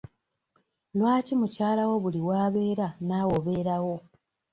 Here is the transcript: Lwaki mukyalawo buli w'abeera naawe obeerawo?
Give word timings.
Lwaki 0.97 1.33
mukyalawo 1.39 1.95
buli 2.03 2.19
w'abeera 2.27 2.87
naawe 3.07 3.33
obeerawo? 3.39 3.95